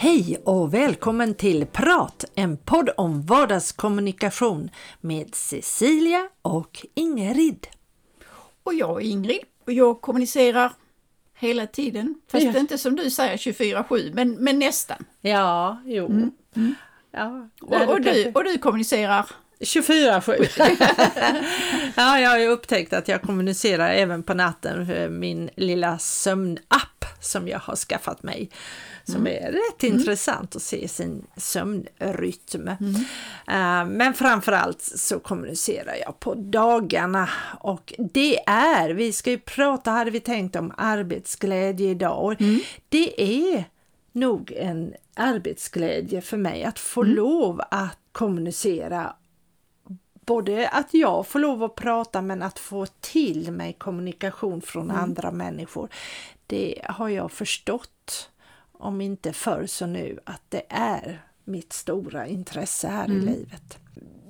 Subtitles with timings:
[0.00, 4.70] Hej och välkommen till Prat, en podd om vardagskommunikation
[5.00, 7.66] med Cecilia och Ingrid.
[8.62, 10.72] Och jag är Ingrid och jag kommunicerar
[11.38, 12.14] hela tiden.
[12.32, 12.58] Fast Ja.
[12.58, 15.04] inte som du säger 24-7, men, men nästan.
[15.20, 16.06] Ja, jo.
[16.06, 16.74] Mm,
[17.12, 19.26] Ja, Och, och, du, och du kommunicerar
[19.60, 20.48] 24-7.
[21.96, 26.97] ja, jag har ju upptäckt att jag kommunicerar även på natten för min lilla sömnapp
[27.20, 28.50] som jag har skaffat mig.
[29.04, 32.68] Som är rätt intressant att se sin sömnrytm.
[32.68, 37.28] Eh, men framförallt så kommunicerar jag på dagarna.
[37.60, 42.24] Och det är, vi ska ju prata, hade vi tänkt om arbetsglädje idag.
[42.24, 42.34] Och
[42.88, 43.64] det är
[44.12, 49.12] nog en arbetsglädje för mig att få lov att kommunicera.
[50.26, 55.30] Både att jag får lov att prata men att få till mig kommunikation från andra
[55.30, 55.88] människor.
[56.48, 58.30] Det har jag förstått,
[58.72, 63.78] om inte förr så nu, att det är mitt stora intresse här i livet.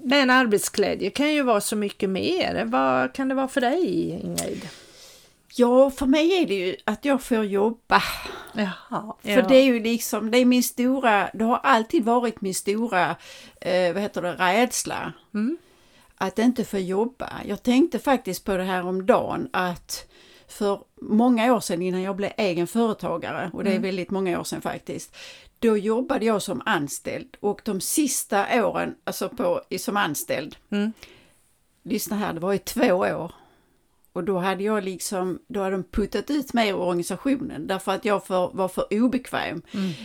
[0.03, 2.65] Men arbetsglädje kan ju vara så mycket mer.
[2.65, 4.69] Vad kan det vara för dig, Ingrid?
[5.55, 8.03] Ja, för mig är det ju att jag får jobba.
[8.53, 12.55] Jaha, För det är ju liksom, det är min stora, det har alltid varit min
[12.55, 13.17] stora,
[13.61, 15.13] eh, vad heter det, rädsla.
[16.17, 17.33] Att inte få jobba.
[17.47, 20.07] Jag tänkte faktiskt på det här om dagen att
[20.49, 24.45] för många år sedan innan jag blev egen företagare, och det är väldigt många år
[24.45, 25.17] sedan faktiskt,
[25.59, 27.37] då jobbade jag som anställd.
[27.41, 30.57] Och de sista åren, alltså på, som anställd,
[31.83, 33.33] lyssna här, det var i två år.
[34.19, 38.05] Och då hade jag liksom, då hade de puttat ut mig ur organisationen därför att
[38.05, 39.63] jag för, var för obekväm.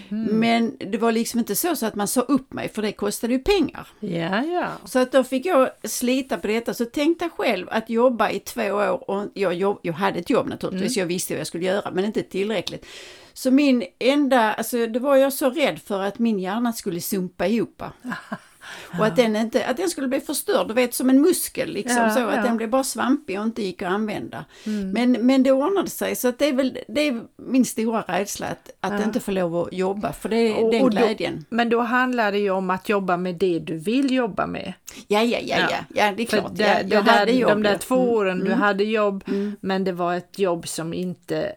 [0.09, 3.33] Men det var liksom inte så, så att man sa upp mig för det kostade
[3.33, 3.87] ju pengar.
[3.99, 4.67] Ja, ja.
[4.85, 6.73] Så att då fick jag slita på detta.
[6.73, 10.29] Så tänk dig själv att jobba i två år och jag, jobb, jag hade ett
[10.29, 12.85] jobb naturligtvis, jag visste vad jag skulle göra men inte tillräckligt.
[13.33, 17.47] Så min enda, alltså det var jag så rädd för att min hjärna skulle sumpa
[17.47, 17.83] ihop.
[18.99, 21.97] Och att den, inte, att den skulle bli förstörd, du vet som en muskel liksom
[21.97, 22.27] Ja, så, ja.
[22.31, 24.45] att den blev bara svampig och inte gick att använda.
[24.93, 28.47] Men, men det ordnade sig så att det är väl det är min stora rädsla
[28.47, 31.45] att, att inte få lov att jobba för det är den och då- glädjen.
[31.49, 34.73] Men då handlar det ju om att jobba med det du vill jobba med.
[35.07, 35.67] Ja, ja, ja, Ja.
[35.71, 36.51] ja, ja det är klart.
[36.55, 37.49] det, jag där, hade jobb.
[37.49, 37.77] de där ja.
[37.77, 39.23] två åren du hade jobb,
[39.61, 41.53] men det var ett jobb som inte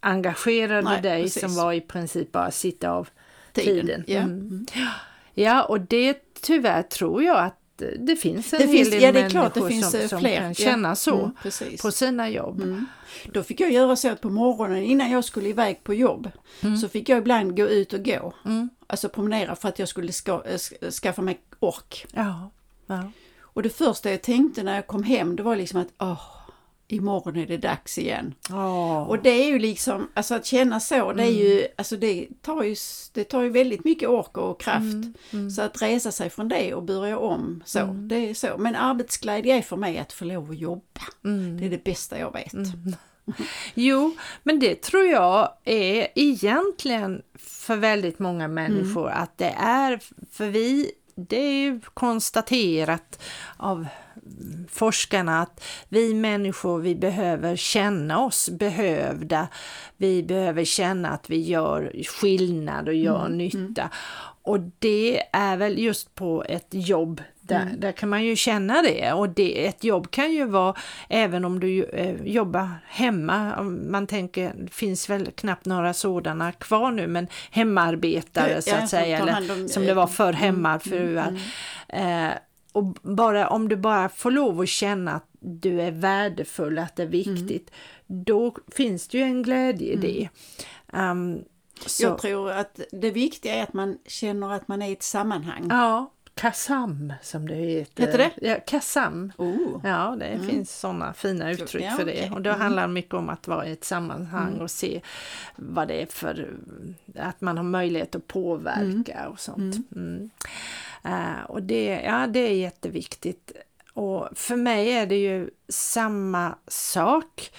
[0.00, 1.42] engagerade Nej, dig, precis.
[1.42, 3.08] som var i princip bara sitta av
[3.52, 4.04] Tiden, tiden.
[4.06, 4.20] ja.
[4.20, 4.66] Mm.
[5.34, 7.58] Ja, och det tyvärr tror jag att
[7.98, 10.06] det finns en Det hel finns- del ja, det är klart, det finns, som, eh,
[10.08, 10.36] som fler.
[10.36, 10.54] kan Ja.
[10.54, 11.82] känna så Mm, precis.
[11.82, 12.62] på sina jobb.
[13.32, 16.30] Då fick jag göra så att på morgonen innan jag skulle iväg på jobb
[16.82, 18.32] så fick jag ibland gå ut och gå.
[18.86, 22.06] Alltså promenera för att jag skulle ska, äh, sk- skaffa mig ork.
[22.12, 22.50] Ja,
[22.86, 23.10] ja.
[23.40, 26.22] Och det första jag tänkte när jag kom hem det var liksom att åh,
[26.92, 28.34] imorgon är det dags igen.
[28.50, 29.02] Åh.
[29.02, 32.62] Och det är ju liksom, alltså att känna så, det är ju, alltså det tar
[32.62, 32.76] ju,
[33.12, 34.96] det tar ju väldigt mycket ork och kraft.
[35.56, 38.58] Så att resa sig från det och börja om så, det är så.
[38.58, 41.00] Men arbetsglädje är för mig att få lov att jobba.
[41.58, 42.52] Det är det bästa jag vet.
[43.74, 50.00] Jo, men det tror jag är egentligen för väldigt många människor att det är,
[50.30, 53.22] för vi, det är ju konstaterat
[53.56, 53.86] av
[54.68, 59.48] forskarna att vi människor, vi behöver känna oss behövda.
[59.96, 63.90] Vi behöver känna att vi gör skillnad och gör nytta.
[64.42, 69.12] Och det är väl just på ett jobb där, där kan man ju känna det
[69.12, 70.74] och det, ett jobb kan ju vara
[71.08, 73.62] även om du eh, jobbar hemma.
[73.62, 78.88] Man tänker, det finns väl knappt några sådana kvar nu men hemarbetare Ja, så att
[78.88, 81.40] säga eller om, som det var eh, för hemmafruar.
[81.88, 82.30] Eh,
[82.72, 87.02] och bara om du bara får lov att känna att du är värdefull, att det
[87.02, 87.70] är viktigt,
[88.06, 90.28] då finns det ju en glädje i det.
[90.98, 91.44] Um,
[92.00, 95.66] Jag tror att det viktiga är att man känner att man är i ett sammanhang.
[95.70, 98.06] Ja, Kassam som det heter.
[98.06, 98.48] Heter det?
[98.48, 99.32] Ja, Kassam.
[99.36, 99.80] Oh.
[99.84, 102.12] Ja, det finns sådana fina uttryck Ja, för det.
[102.12, 102.34] Mm.
[102.34, 105.00] Och då handlar det mycket om att vara i ett sammanhang och se
[105.56, 106.50] vad det är för,
[107.18, 109.76] att man har möjlighet att påverka och sånt.
[109.96, 110.30] Mm.
[111.04, 113.52] Eh, och det, ja, det är jätteviktigt.
[113.94, 117.52] Och för mig är det ju samma sak.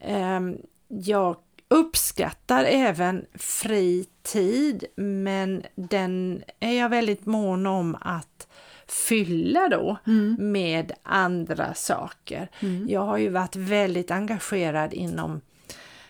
[0.00, 0.56] Ehm,
[0.88, 1.36] jag
[1.70, 8.48] uppskattar även fri tid men den är jag väldigt mån om att
[8.86, 9.96] fylla då
[10.38, 12.48] med andra saker.
[12.88, 15.40] Jag har ju varit väldigt engagerad inom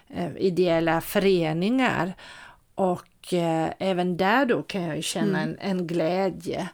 [0.08, 2.12] eh, ideella föreningar
[2.74, 5.56] Och eh, även där då kan jag ju känna Mm.
[5.60, 6.68] en, en glädje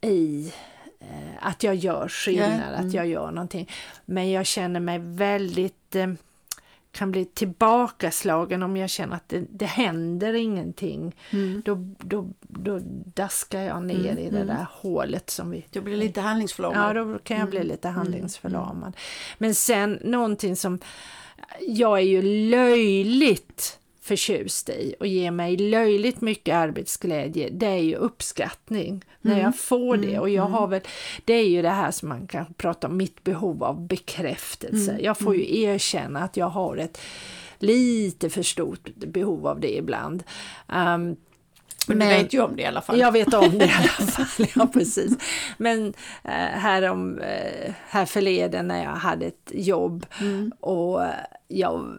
[0.00, 0.52] i
[1.00, 2.86] eh, att jag gör skillnad, mm.
[2.86, 3.70] att jag gör någonting.
[4.04, 6.12] Men jag känner mig väldigt eh,
[6.92, 11.16] kan bli tillbakaslagen om jag känner att det, det händer ingenting.
[11.30, 11.62] Mm.
[11.64, 12.80] Då, då, då
[13.14, 14.46] daskar jag ner Mm, i det mm.
[14.46, 16.96] där hålet som vi Jag blir lite handlingsförlamad.
[16.96, 18.96] Ja, då kan jag bli Mm, lite mm, handlingsförlamad.
[19.38, 20.78] Men sen någonting som
[21.60, 27.94] jag är ju löjligt förtjust i och ger mig löjligt mycket arbetsglädje, det är ju
[27.94, 29.04] uppskattning.
[29.20, 30.08] När Mm, jag får det.
[30.08, 30.52] mm, Och jag mm.
[30.52, 30.80] har väl,
[31.24, 34.90] det är ju det här som man kan prata om, mitt behov av bekräftelse.
[34.90, 36.98] Mm, Jag får ju erkänna att jag har ett
[37.58, 40.22] lite för stort behov av det ibland.
[40.68, 41.16] Um,
[41.86, 42.98] Men du vet ju om det i alla fall.
[42.98, 45.12] jag vet om det i alla fall, ja precis.
[45.58, 45.86] Men
[46.24, 50.52] eh, här, om, eh, här förleden när jag hade ett jobb Mm.
[50.60, 51.00] och
[51.48, 51.96] jag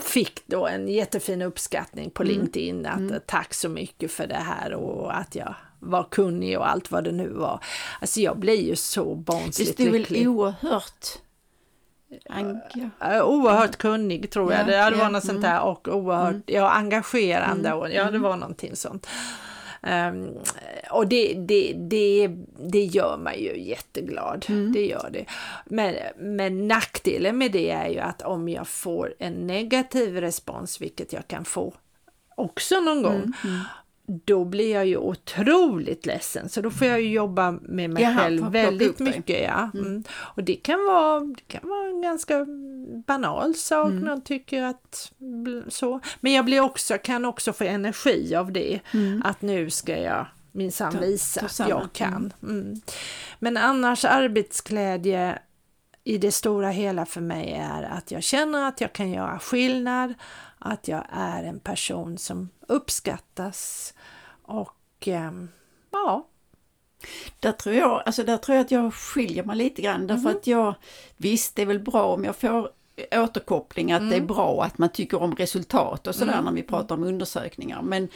[0.00, 2.34] fick då en jättefin uppskattning på Mm.
[2.34, 3.20] LinkedIn att Mm.
[3.26, 7.12] tack så mycket för det här och att jag var kunnig och allt vad det
[7.12, 7.64] nu var.
[8.00, 10.28] Alltså jag blir ju så Det barnsligt stod väl lycklig.
[10.28, 11.06] oerhört...
[12.30, 12.90] Anka.
[13.00, 15.50] Eh, Oerhört kunnig tror jag, Ja, det, det var ja, något sånt mm.
[15.50, 18.22] där och oerhört ja, engagerande Mm, och ja, det mm.
[18.22, 19.06] var någonting sånt.
[19.82, 20.28] Ehm,
[20.90, 22.28] och det, det, det,
[22.70, 24.72] det gör mig ju jätteglad, Mm.
[24.72, 25.24] det gör det.
[25.64, 31.12] Men, men nackdelen med det är ju att om jag får en negativ respons, vilket
[31.12, 31.74] jag kan få
[32.36, 33.60] också någon gång, Mm, mm.
[34.24, 36.48] Då blir jag ju otroligt ledsen.
[36.48, 39.42] Så då får jag ju jobba med mig Jaha, själv väldigt mycket.
[39.42, 39.70] Ja.
[39.74, 39.86] Mm.
[39.86, 40.04] Mm.
[40.12, 42.46] Och det kan, vara, det kan vara en ganska
[43.06, 44.04] banal sak, Mm.
[44.04, 45.12] någon tycker att
[45.68, 46.00] så.
[46.20, 49.22] Men jag blir också, kan också få energi av det, Mm.
[49.24, 52.32] att nu ska jag minsann visa att jag kan.
[52.42, 52.80] Mm.
[53.38, 55.38] Men annars arbetsglädje
[56.04, 60.14] i det stora hela för mig är att jag känner att jag kan göra skillnad,
[60.60, 63.94] att jag är en person som uppskattas
[64.42, 64.76] och
[65.06, 65.48] ehm,
[65.90, 66.26] ja,
[67.40, 70.36] Där tror, jag, alltså där tror jag att jag skiljer mig lite grann därför Mhm.
[70.36, 70.74] att jag,
[71.16, 72.70] visst det är väl bra om jag får
[73.12, 74.26] återkoppling att det är Mm.
[74.26, 76.44] bra att man tycker om resultat och sådär Mm.
[76.44, 77.82] när vi pratar om undersökningar.
[77.82, 78.08] Men,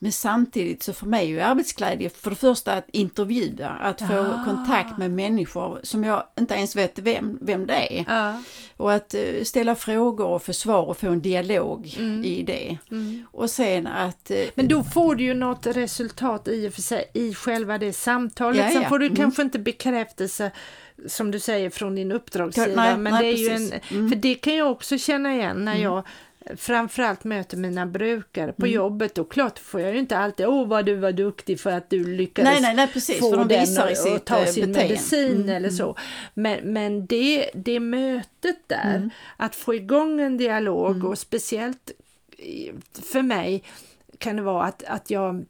[0.00, 4.44] men samtidigt så för mig är arbetsglädje för det första att intervjua, att få Ah.
[4.44, 8.04] kontakt med människor som jag inte ens vet vem, vem det är.
[8.08, 8.42] ja.
[8.76, 12.24] Och att eh, ställa frågor och få svar och få en dialog Mm.
[12.24, 12.78] i det.
[12.90, 13.26] Mm.
[13.32, 17.10] Och sen att eh, Men då får du ju något resultat i och för sig
[17.14, 18.64] i själva det samtalet.
[18.64, 19.16] Ja, Sen får du Mm.
[19.16, 20.50] kanske inte bekräftelse
[21.06, 22.96] som du säger från din uppdragsgivare.
[22.96, 24.08] Men nej, det är ju en, Mm.
[24.08, 25.82] För det kan jag också känna igen när Mm.
[25.84, 26.02] jag
[26.56, 28.74] framförallt möter mina brukare på Mm.
[28.74, 29.18] jobbet.
[29.18, 32.04] Och klart får jag ju inte alltid, åh vad du var duktig för att du
[32.16, 33.66] lyckades Nej, nej, nej precis, få de den
[34.08, 34.82] och, och ta eh, sin beteende.
[34.94, 35.70] medicin Mm, eller mm.
[35.70, 35.96] så.
[36.34, 39.10] Men, men det, det mötet där, Mm.
[39.36, 41.06] att få igång en dialog Mm.
[41.06, 41.90] och speciellt
[43.02, 43.62] för mig
[44.18, 45.44] kan det vara att, att jag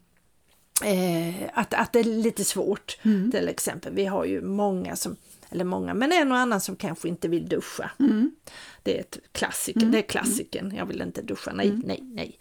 [0.85, 3.31] eh, att, att det är lite svårt Mm.
[3.31, 3.93] till exempel.
[3.95, 5.17] Vi har ju många som,
[5.51, 7.91] eller många, men en och annan som kanske inte vill duscha.
[8.01, 8.31] Mm.
[8.83, 9.93] Det är ett klassiker, Mm.
[9.93, 10.75] det är klassiken.
[10.77, 11.83] Jag vill inte duscha, nej, Mm.
[11.87, 12.39] nej, nej.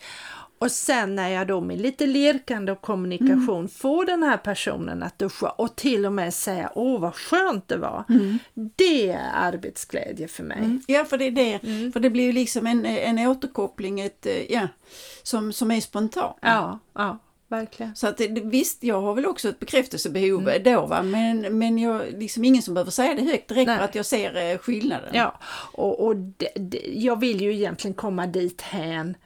[0.60, 3.68] Och sen när jag då med lite lerkande och kommunikation Mm.
[3.70, 7.78] får den här personen att duscha och till och med säga åh vad skönt det
[7.78, 8.04] var.
[8.10, 8.40] Mm.
[8.76, 10.58] Det är arbetsglädje för mig.
[10.58, 10.82] Mm.
[10.88, 11.64] Ja, för det är det.
[11.64, 11.92] Mm.
[11.92, 14.68] För det blir ju liksom en, en återkoppling ett, eh, ja,
[15.24, 16.34] som, som är spontan.
[16.42, 17.18] Ja, ja,
[17.54, 17.96] verkligen.
[17.96, 20.64] Så att visst, jag har väl också ett bekräftelsebehov Mm.
[20.64, 23.96] då va, men, men jag, liksom ingen som behöver säga det högt, det räcker att
[23.96, 25.10] jag ser eh, skillnaden.
[25.14, 25.40] Ja,
[25.74, 29.18] och, och det, det, jag vill ju egentligen komma dit hän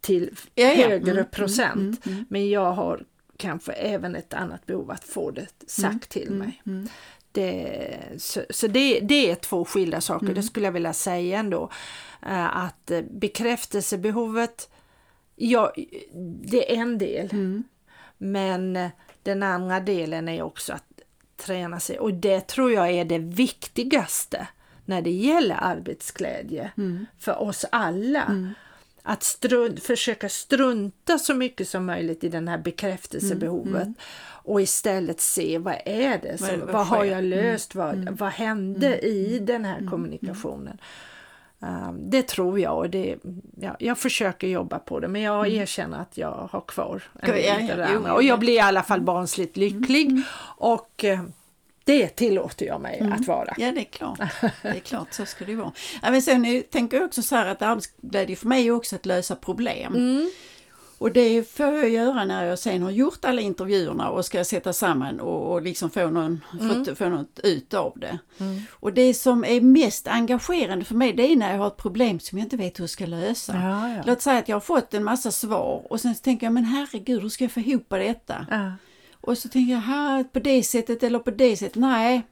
[0.00, 0.88] till Ja, ja.
[0.88, 2.06] högre Mm, procent.
[2.06, 3.04] mm, mm, Men jag har
[3.36, 6.62] kanske även ett annat behov att få det sagt till mm, mig.
[6.66, 6.88] mm.
[7.32, 10.34] Det, så så det, det är två skilda saker, Mm.
[10.34, 11.70] det skulle jag vilja säga ändå.
[12.26, 14.68] Eh, Att eh, bekräftelsebehovet,
[15.38, 15.72] ja,
[16.42, 17.28] det är en del.
[17.32, 17.64] Mm.
[18.18, 18.88] Men eh,
[19.22, 20.84] den andra delen är också att
[21.36, 24.48] träna sig och det tror jag är det viktigaste
[24.84, 27.06] när det gäller arbetsglädje Mm.
[27.18, 28.22] för oss alla.
[28.24, 28.50] Mm.
[29.02, 33.94] Att strunt, försöka strunta så mycket som möjligt i den här bekräftelsebehovet Mm, mm.
[34.44, 38.16] och istället se vad är det, som, Vad- vad, vad har jag löst, vad, mm.
[38.16, 40.78] vad hände i den här kommunikationen.
[41.60, 43.16] Um, det tror jag och det,
[43.60, 47.30] ja, jag försöker jobba på det men jag erkänner att jag har kvar en
[47.66, 48.14] del det andra.
[48.14, 50.22] Och jag blir i alla fall barnsligt lycklig
[50.56, 51.20] och eh,
[51.84, 53.12] det tillåter jag mig Mm.
[53.12, 53.54] att vara.
[53.58, 54.18] Ja, det är klart.
[54.62, 55.72] Det är klart, så ska det vara.
[56.02, 59.06] Ja, men sen tänker jag också så här att arbetsglädje för mig är också att
[59.06, 59.94] lösa problem.
[59.94, 60.30] Mm.
[60.98, 64.72] Och det får jag göra när jag sen har gjort alla intervjuerna och ska sätta
[64.72, 66.84] samman och, och liksom få, någon, Mm.
[66.84, 68.18] få, få något ut av det.
[68.72, 72.20] Och det som är mest engagerande för mig det är när jag har ett problem
[72.20, 73.52] som jag inte vet hur jag ska lösa.
[73.54, 74.02] Ja, ja.
[74.06, 76.64] Låt säga att jag har fått en massa svar och sen så tänker jag men
[76.64, 78.46] herregud hur ska jag få ihop detta?
[78.50, 78.72] Ja.
[79.20, 82.22] Och så tänker jag, "Ha, på det sättet eller på det sättet, nej.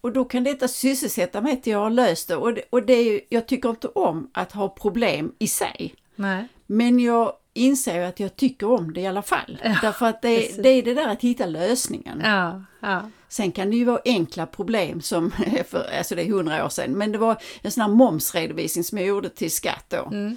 [0.00, 2.36] Och då kan detta sysselsätta mig till jag har löst det.
[2.36, 5.94] Och, det, och det jag tycker inte om att ha problem i sig.
[6.16, 6.48] Nej.
[6.66, 9.58] Men jag inser ju att jag tycker om det i alla fall.
[9.64, 10.56] Ja, Därför att det, precis.
[10.56, 12.20] det är det där att hitta lösningen.
[12.24, 13.02] Ja, ja.
[13.28, 15.30] Sen kan det ju vara enkla problem som,
[15.68, 18.98] för, alltså det är hundra år sedan, men det var en sån här momsredovisning som
[18.98, 20.08] jag gjorde till skatt då.
[20.12, 20.36] Mm.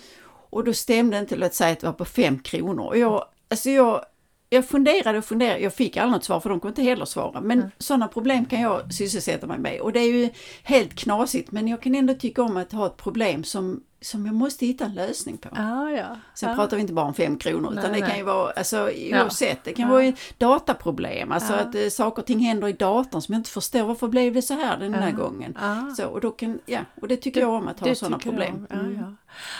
[0.49, 2.85] Och då stämde inte, låt säga att det var på fem kronor.
[2.85, 4.05] Och jag, alltså jag,
[4.49, 7.41] jag funderade och funderade, jag fick aldrig något svar för de kunde inte heller svara.
[7.41, 9.81] Men sådana problem kan jag sysselsätta mig med.
[9.81, 10.29] Och det är ju
[10.63, 14.35] helt knasigt men jag kan ändå tycka om att ha ett problem som, som jag
[14.35, 15.49] måste hitta en lösning på.
[15.55, 16.17] ja, ja.
[16.33, 16.55] Sen ja.
[16.55, 18.17] pratar vi inte bara om fem kronor utan Nej, det kan nej.
[18.17, 19.23] ju vara alltså, Ja.
[19.23, 19.63] oavsett.
[19.63, 19.91] Det kan Ja.
[19.93, 21.59] vara dataproblem, alltså Ja.
[21.59, 23.83] att eh, saker och ting händer i datorn som jag inte förstår.
[23.83, 25.57] Varför blev det så här den här gången?
[25.61, 25.93] Ja.
[25.97, 28.67] Så, och, då kan, ja, och det tycker jag om att ha Det sådana problem.
[28.69, 28.95] Mm.
[28.95, 29.13] Ja, ja.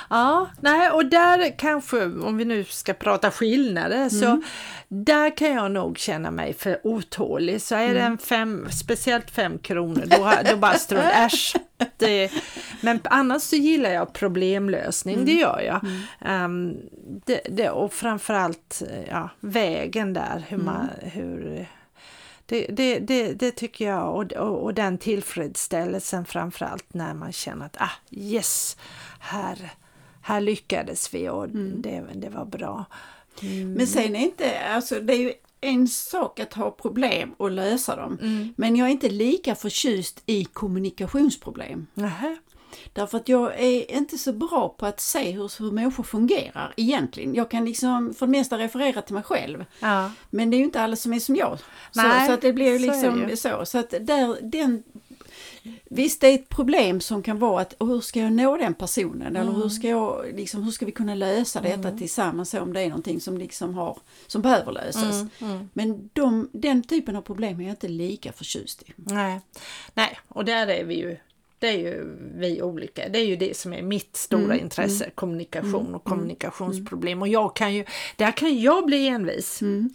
[0.10, 4.44] ja, nej, och där kanske, om vi nu ska prata skillnader, så Mm.
[4.88, 7.62] där kan jag nog känna mig för otålig.
[7.62, 8.12] Så är det Mm.
[8.12, 11.56] en fem, speciellt fem kronor, då, då bara strunt, äsch.
[11.98, 12.32] Det,
[12.82, 15.26] men annars så gillar jag problemlösning, Mm.
[15.26, 15.86] det gör jag.
[16.22, 16.78] Ehm,
[17.26, 21.10] det, det, och framförallt ja, vägen där, hur man, Mm.
[21.12, 21.68] hur
[22.46, 27.66] det, det, det, det tycker jag och, och, och den tillfredsställelsen framförallt när man känner
[27.66, 28.78] att ah, yes,
[29.20, 29.70] här,
[30.22, 31.82] här lyckades vi och Mm.
[31.82, 32.86] det, det var bra.
[33.76, 35.34] Men sen är inte, alltså det är ju
[35.64, 38.18] en sak att ha problem och lösa dem.
[38.56, 41.88] Men jag är inte lika förtjust i kommunikationsproblem.
[41.94, 42.38] Nähä.
[42.94, 47.36] Därför att jag är inte så bra på att se hur, hur människor fungerar egentligen.
[47.36, 49.66] Jag kan liksom för det mesta referera till mig själv.
[49.80, 50.12] Ja.
[50.30, 51.60] Men det är ju inte alla som är som jag.
[51.92, 53.38] Så, så att det blir så liksom ju.
[53.38, 53.66] så.
[53.66, 54.84] Så att där, den,
[55.90, 59.36] visst det är ett problem som kan vara att hur ska jag nå den personen?
[59.36, 59.56] Eller Mm.
[59.62, 62.88] hur ska, jag, liksom, hur ska vi kunna lösa detta tillsammans så om det är
[62.90, 65.26] någonting som, liksom har, som behöver lösas.
[65.42, 68.94] Mm, Men de, den typen av problem är jag inte lika förtjust i.
[68.96, 69.40] Nej.
[69.94, 71.18] Nej, och där är vi ju
[71.64, 73.10] det är ju vi olika.
[73.10, 77.22] Det är ju det som är mitt stora Mm, intresse, kommunikation och kommunikationsproblem.
[77.22, 79.62] Och jag kan ju, där kan jag bli envis.
[79.62, 79.90] Mm.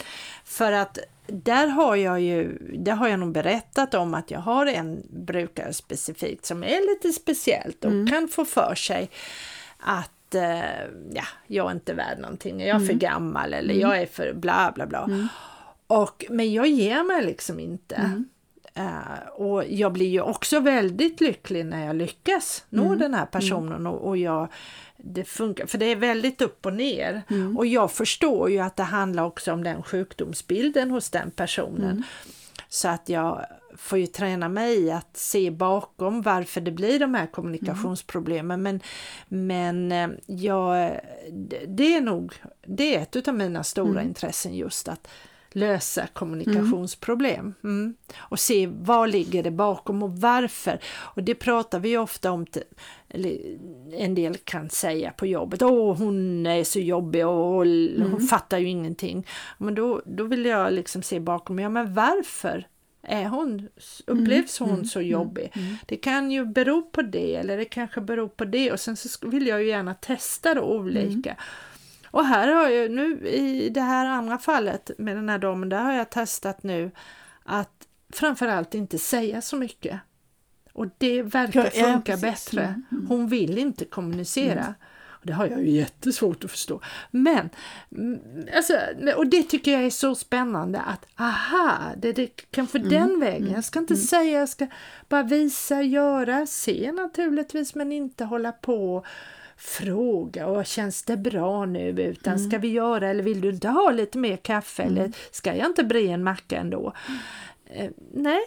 [0.44, 4.66] För att där har jag ju, där har jag nog berättat om att jag har
[4.66, 9.10] en brukare specifikt som är lite speciellt och kan få för sig
[9.78, 10.80] att eh,
[11.12, 14.72] ja, jag är inte värd någonting, jag är för gammal eller jag är för bla
[14.74, 15.28] bla bla.
[15.86, 18.24] Och, men jag ger mig liksom inte.
[18.78, 23.86] Eh, och jag blir ju också väldigt lycklig när jag lyckas nå den här personen
[23.86, 24.48] och, och jag,
[24.96, 27.22] det funkar, för det är väldigt upp och ner.
[27.56, 32.02] Och jag förstår ju att det handlar också om den sjukdomsbilden hos den personen.
[32.68, 37.14] Så att jag får ju träna mig i att se bakom varför det blir de
[37.14, 38.62] här kommunikationsproblemen.
[38.62, 38.80] Men,
[39.28, 40.90] men eh, jag,
[41.32, 42.34] det- det är nog
[42.66, 45.08] det är ett av mina stora intressen just att
[45.52, 47.54] lösa kommunikationsproblem.
[47.64, 47.94] Mm.
[48.18, 50.78] Och se vad ligger det bakom och varför.
[50.86, 52.62] Och det pratar vi ofta om, till,
[53.92, 57.66] en del kan säga på jobbet, åh hon är så jobbig och
[58.10, 59.26] hon fattar ju ingenting.
[59.58, 62.66] Men då, då vill jag liksom se bakom, ja men varför?
[63.02, 63.68] Är hon,
[64.06, 65.52] upplevs hon så jobbig?
[65.86, 69.28] Det kan ju bero på det eller det kanske beror på det och sen så
[69.28, 71.36] vill jag ju gärna testa då olika.
[72.10, 75.82] Och här har jag nu i det här andra fallet med den här damen, där
[75.82, 76.90] har jag testat nu
[77.44, 80.00] att framförallt inte säga så mycket.
[80.72, 82.50] Och det verkar Ja, ja, funka precis.
[82.50, 82.82] bättre.
[83.08, 84.74] Hon vill inte kommunicera.
[85.20, 86.80] Och det har jag ju jättesvårt att förstå.
[87.10, 87.50] Men,
[87.96, 88.18] mm,
[88.56, 88.78] alltså,
[89.16, 93.50] och det tycker jag är så spännande att aha, det, det kan få den vägen.
[93.54, 94.66] Jag ska inte säga, jag ska
[95.08, 99.04] bara visa, göra, se naturligtvis, men inte hålla på
[99.58, 101.88] fråga och känns det bra nu?
[102.02, 104.82] Utan ska vi göra eller vill du inte ha lite mer kaffe?
[104.82, 106.92] Eller ska jag inte bre en macka ändå?
[107.64, 108.40] Eh, nej,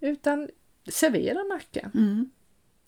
[0.00, 0.48] utan
[0.88, 1.90] servera mackan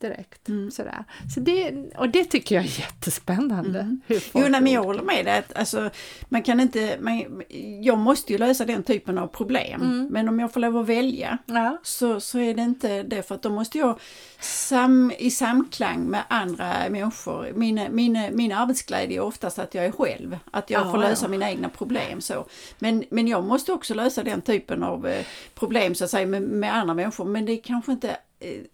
[0.04, 0.16] Mm.
[0.16, 0.75] direkt.
[0.75, 1.04] Sådär.
[1.35, 3.97] Så det, och det tycker jag är jättespännande.
[4.07, 5.42] Hur Jo, nej, men jag håller med dig.
[5.54, 5.90] Alltså,
[6.28, 7.42] man kan inte, man,
[7.83, 10.09] jag måste ju lösa den typen av problem.
[10.11, 11.78] Men om jag får lov att välja Ja.
[11.83, 13.23] så, så är det inte det.
[13.23, 13.99] För att då måste jag
[14.40, 17.52] sam, i samklang med andra människor.
[17.54, 20.38] Min, min, min arbetsglädje är oftast att jag är själv.
[20.50, 21.30] Att jag Ja, får lösa ja.
[21.30, 22.21] mina egna problem.
[22.21, 22.47] Så.
[22.78, 26.42] Men, men jag måste också lösa den typen av eh, problem så att säga, med,
[26.42, 27.25] med andra människor.
[27.25, 28.16] Men det är kanske inte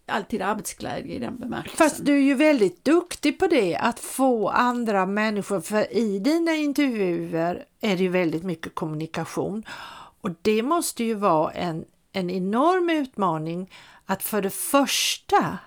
[0.06, 1.76] alltid arbetsglädje i den bemärkelsen.
[1.76, 6.54] Fast du är ju väldigt duktig på det, att få andra människor, för i dina
[6.54, 9.64] intervjuer är det ju väldigt mycket kommunikation.
[10.20, 13.70] Och det måste ju vara en, en enorm utmaning
[14.06, 15.58] att för det första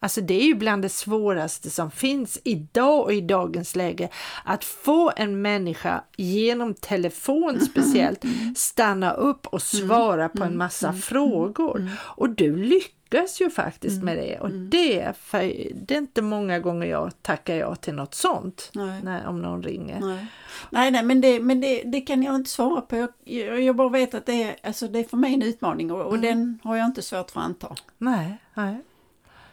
[0.00, 4.08] Alltså det är ju bland det svåraste som finns idag och i dagens läge.
[4.44, 8.24] Att få en människa genom telefon speciellt
[8.56, 11.90] stanna upp och svara på en massa frågor.
[12.00, 12.97] Och du lyckas
[13.40, 14.38] ju faktiskt med det.
[14.40, 15.38] Och det, för,
[15.74, 18.70] det är inte många gånger jag tackar ja till något sånt.
[18.74, 19.02] Nej.
[19.02, 20.00] När, om någon ringer.
[20.00, 20.26] Nej,
[20.70, 22.96] nej, nej men, det, men det, det kan jag inte svara på.
[22.96, 25.92] Jag, jag, jag bara vet att det är, alltså det är för mig en utmaning
[25.92, 27.74] och, och den har jag inte svårt för att anta.
[27.98, 28.76] Nej, nej.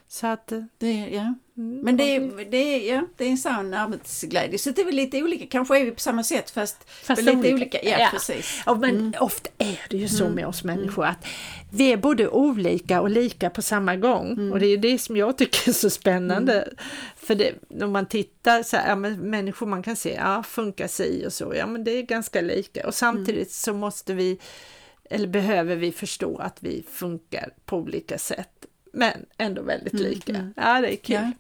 [0.08, 0.52] Så att...
[0.52, 1.34] eh, Det, ja.
[1.58, 4.58] Mm, Men det, är- det, är, ja, det är en sån arbetsglädje.
[4.60, 5.46] Så det är väl lite olika.
[5.48, 7.54] Kanske är vi på samma sätt fast, Fast lite olika.
[7.56, 7.80] olika.
[7.84, 8.08] Ja, Ja.
[8.12, 8.62] precis.
[8.66, 11.26] Ja, men ofta är det ju så med oss människor att
[11.72, 14.52] vi är både olika och lika på samma gång.
[14.52, 16.70] Och det är ju det som jag tycker är så spännande.
[17.18, 21.24] För det, när man tittar så här, ja, människor man kan se, ja funkar si
[21.28, 22.88] och så, ja men det är ganska lika.
[22.88, 24.40] Och samtidigt så måste vi,
[25.10, 28.50] eller behöver vi förstå att vi funkar på olika sätt.
[28.96, 30.52] Men ändå väldigt lika.
[30.56, 31.16] Ja, det är kul.
[31.16, 31.32] Ja.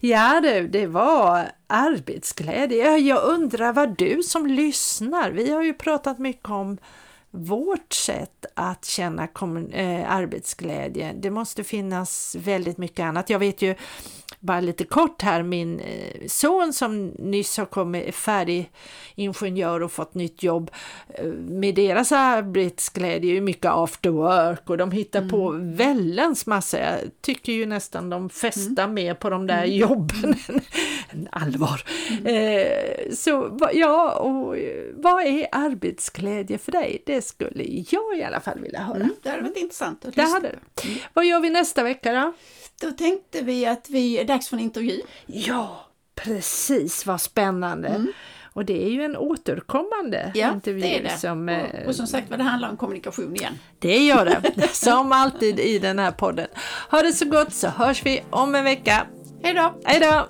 [0.00, 2.84] Ja du, det var arbetsglädje.
[2.84, 6.78] Ja, Jag undrar vad du som lyssnar, vi har ju pratat mycket om
[7.36, 9.22] vårt sätt att känna
[9.72, 11.12] eh, arbetsglädje.
[11.20, 13.30] Det måste finnas väldigt mycket annat.
[13.30, 13.74] Jag vet ju
[14.40, 18.70] bara lite kort här, min eh, son som nyss har kommit färdig
[19.14, 20.70] ingenjör och fått nytt jobb.
[21.08, 26.78] eh, Med deras arbetsglädje är ju mycket after work och de hittar på väldans massa.
[26.80, 30.60] Jag tycker ju nästan de festar mer på de där jobben än, än
[31.32, 31.82] allvar.
[32.24, 37.02] Eh, så ja, och eh, vad är arbetsglädje för dig?
[37.06, 38.96] Det skulle jag i alla fall vilja höra.
[38.96, 40.48] Mm, det hade varit intressant att lyssna på.
[41.12, 42.32] Vad gör vi nästa vecka då?
[42.80, 45.00] Då tänkte vi att vi är dags för en intervju.
[45.26, 48.06] Ja, precis vad spännande.
[48.52, 50.80] Och det är ju en återkommande Ja, intervju.
[50.80, 51.18] det är det.
[51.18, 53.52] Som, eh, och, och som sagt vad det handlar om kommunikation igen.
[53.78, 56.46] det gör det, som alltid i den här podden.
[56.90, 59.06] Ha det så gott så hörs vi om en vecka.
[59.42, 59.74] Hej då!
[59.84, 60.26] Hej då!